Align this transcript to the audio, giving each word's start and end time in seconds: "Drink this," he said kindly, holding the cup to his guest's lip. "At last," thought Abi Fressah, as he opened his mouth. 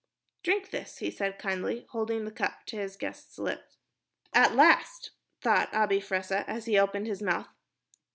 "Drink 0.41 0.71
this," 0.71 0.97
he 0.97 1.11
said 1.11 1.37
kindly, 1.37 1.85
holding 1.91 2.25
the 2.25 2.31
cup 2.31 2.65
to 2.65 2.75
his 2.75 2.95
guest's 2.97 3.37
lip. 3.37 3.69
"At 4.33 4.55
last," 4.55 5.11
thought 5.41 5.71
Abi 5.75 5.99
Fressah, 6.01 6.43
as 6.47 6.65
he 6.65 6.79
opened 6.79 7.05
his 7.05 7.21
mouth. 7.21 7.49